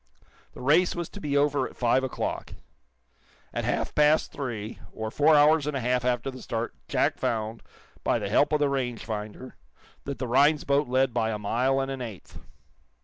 [0.53, 2.55] The race was to be over at five o'clock.
[3.53, 7.61] At half past three, or four hours and a half after the start, Jack found,
[8.03, 9.57] by the help of the rangefinder,
[10.05, 12.39] that the Rhinds boat led by a mile and an eighth.